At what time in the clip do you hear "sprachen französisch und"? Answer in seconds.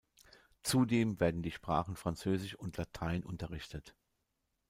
1.51-2.75